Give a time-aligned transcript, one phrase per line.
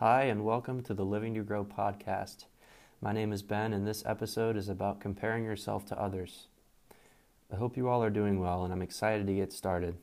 [0.00, 2.44] Hi, and welcome to the Living to Grow podcast.
[3.00, 6.46] My name is Ben, and this episode is about comparing yourself to others.
[7.52, 9.96] I hope you all are doing well, and I'm excited to get started.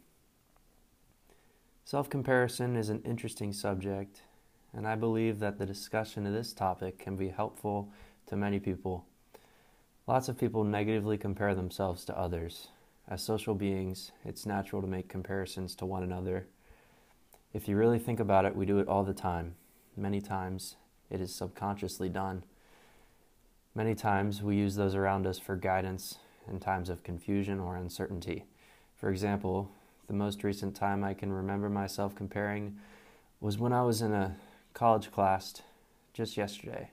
[1.85, 4.23] Self comparison is an interesting subject,
[4.73, 7.89] and I believe that the discussion of this topic can be helpful
[8.27, 9.05] to many people.
[10.07, 12.67] Lots of people negatively compare themselves to others.
[13.07, 16.47] As social beings, it's natural to make comparisons to one another.
[17.53, 19.55] If you really think about it, we do it all the time
[19.97, 20.75] Many times
[21.09, 22.43] it is subconsciously done.
[23.73, 26.17] Many times we use those around us for guidance
[26.49, 28.45] in times of confusion or uncertainty.
[28.95, 29.71] For example,
[30.07, 32.77] the most recent time I can remember myself comparing
[33.39, 34.35] was when I was in a
[34.73, 35.61] college class
[36.13, 36.89] just yesterday.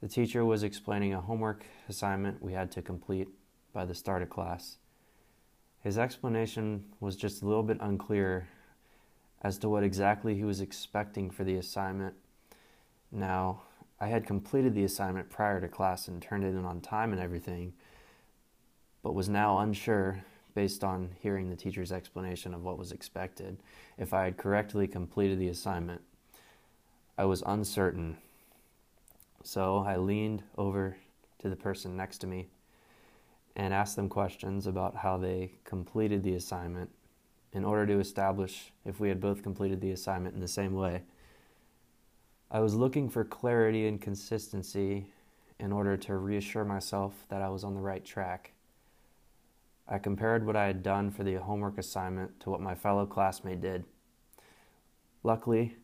[0.00, 3.28] The teacher was explaining a homework assignment we had to complete
[3.72, 4.78] by the start of class.
[5.82, 8.48] His explanation was just a little bit unclear
[9.42, 12.14] as to what exactly he was expecting for the assignment.
[13.10, 13.62] Now,
[14.00, 17.20] I had completed the assignment prior to class and turned it in on time and
[17.20, 17.72] everything,
[19.02, 23.58] but was now unsure, based on hearing the teacher's explanation of what was expected,
[23.98, 26.02] if I had correctly completed the assignment.
[27.18, 28.18] I was uncertain,
[29.42, 30.96] so I leaned over
[31.40, 32.48] to the person next to me
[33.56, 36.90] and asked them questions about how they completed the assignment
[37.52, 41.02] in order to establish if we had both completed the assignment in the same way.
[42.50, 45.06] I was looking for clarity and consistency
[45.58, 48.52] in order to reassure myself that I was on the right track.
[49.88, 53.60] I compared what I had done for the homework assignment to what my fellow classmate
[53.60, 53.84] did.
[55.22, 55.76] Luckily,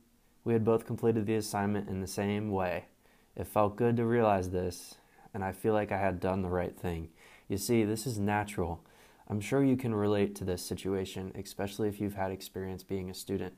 [0.45, 2.87] we had both completed the assignment in the same way.
[3.37, 4.97] It felt good to realize this,
[5.33, 7.11] and I feel like I had done the right thing.
[7.49, 8.81] You see, this is natural.
[9.31, 13.15] I'm sure you can relate to this situation, especially if you've had experience being a
[13.15, 13.53] student.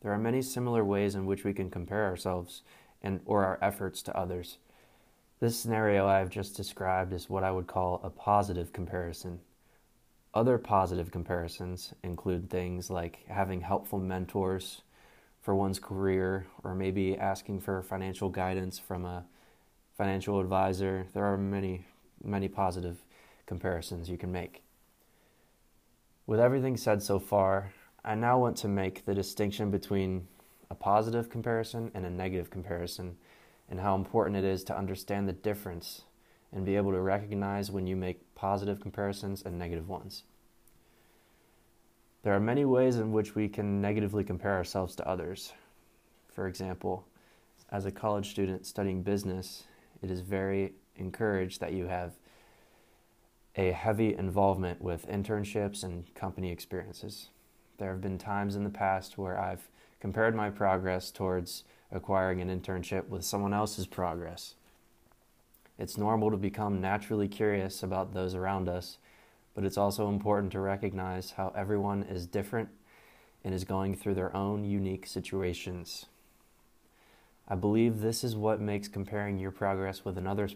[0.00, 2.62] There are many similar ways in which we can compare ourselves
[3.02, 4.58] and or our efforts to others.
[5.40, 9.40] This scenario I have just described is what I would call a positive comparison.
[10.32, 14.82] Other positive comparisons include things like having helpful mentors
[15.42, 19.24] for one's career or maybe asking for financial guidance from a
[19.96, 21.06] financial advisor.
[21.12, 21.86] There are many
[22.22, 23.05] many positive
[23.46, 24.62] comparisons you can make.
[26.26, 27.72] With everything said so far,
[28.04, 30.26] I now want to make the distinction between
[30.70, 33.16] a positive comparison and a negative comparison
[33.68, 36.02] and how important it is to understand the difference
[36.52, 40.24] and be able to recognize when you make positive comparisons and negative ones.
[42.22, 45.52] There are many ways in which we can negatively compare ourselves to others.
[46.32, 47.06] For example,
[47.70, 49.64] as a college student studying business,
[50.02, 52.14] it is very encouraged that you have
[53.56, 57.30] a heavy involvement with internships and company experiences.
[57.78, 59.68] There have been times in the past where I've
[60.00, 64.54] compared my progress towards acquiring an internship with someone else's progress.
[65.78, 68.98] It's normal to become naturally curious about those around us,
[69.54, 72.68] but it's also important to recognize how everyone is different
[73.44, 76.06] and is going through their own unique situations.
[77.48, 80.48] I believe this is what makes comparing your progress with another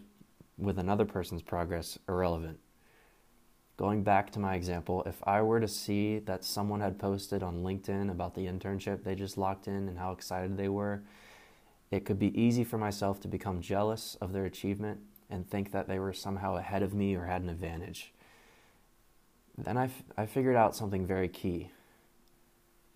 [0.57, 2.59] with another person's progress irrelevant.
[3.81, 7.63] Going back to my example, if I were to see that someone had posted on
[7.63, 11.01] LinkedIn about the internship they just locked in and how excited they were,
[11.89, 14.99] it could be easy for myself to become jealous of their achievement
[15.31, 18.13] and think that they were somehow ahead of me or had an advantage.
[19.57, 21.71] Then I, f- I figured out something very key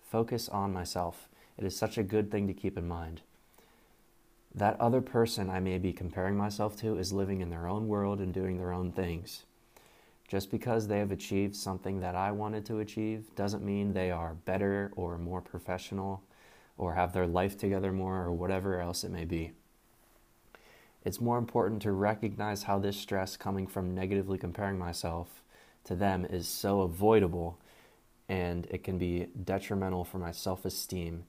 [0.08, 1.28] focus on myself.
[1.58, 3.22] It is such a good thing to keep in mind.
[4.54, 8.20] That other person I may be comparing myself to is living in their own world
[8.20, 9.42] and doing their own things.
[10.28, 14.34] Just because they have achieved something that I wanted to achieve doesn't mean they are
[14.34, 16.22] better or more professional
[16.76, 19.52] or have their life together more or whatever else it may be.
[21.04, 25.42] It's more important to recognize how this stress coming from negatively comparing myself
[25.84, 27.58] to them is so avoidable
[28.28, 31.24] and it can be detrimental for my self esteem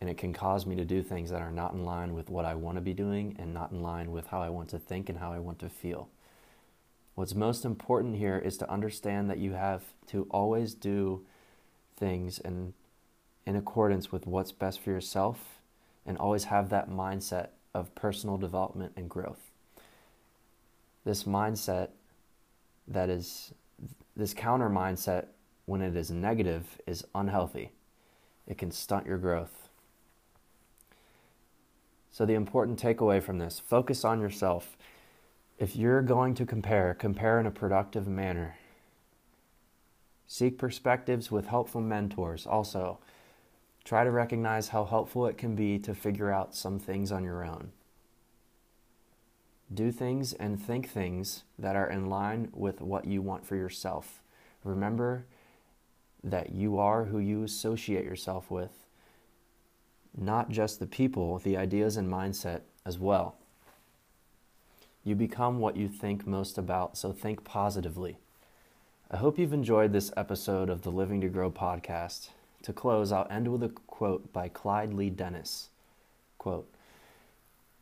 [0.00, 2.44] and it can cause me to do things that are not in line with what
[2.44, 5.08] I want to be doing and not in line with how I want to think
[5.08, 6.08] and how I want to feel.
[7.14, 11.24] What's most important here is to understand that you have to always do
[11.96, 12.74] things in,
[13.46, 15.60] in accordance with what's best for yourself
[16.04, 19.50] and always have that mindset of personal development and growth.
[21.04, 21.90] This mindset
[22.88, 23.52] that is,
[24.16, 25.26] this counter mindset
[25.66, 27.72] when it is negative is unhealthy.
[28.46, 29.68] It can stunt your growth.
[32.10, 34.76] So, the important takeaway from this focus on yourself
[35.58, 38.56] if you're going to compare, compare in a productive manner.
[40.26, 42.46] Seek perspectives with helpful mentors.
[42.46, 42.98] Also,
[43.84, 47.44] Try to recognize how helpful it can be to figure out some things on your
[47.44, 47.70] own.
[49.72, 54.22] Do things and think things that are in line with what you want for yourself.
[54.62, 55.26] Remember
[56.22, 58.86] that you are who you associate yourself with,
[60.16, 63.36] not just the people, the ideas and mindset as well.
[65.06, 68.16] You become what you think most about, so think positively.
[69.10, 72.30] I hope you've enjoyed this episode of the Living to Grow podcast.
[72.62, 75.68] To close, I'll end with a quote by Clyde Lee Dennis.
[76.38, 76.66] Quote,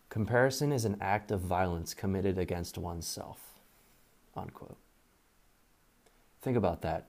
[0.09, 3.39] Comparison is an act of violence committed against oneself.
[4.37, 4.77] Unquote.
[6.43, 7.01] Think about that.